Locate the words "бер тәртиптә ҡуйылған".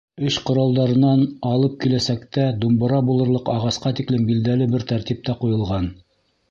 4.75-5.93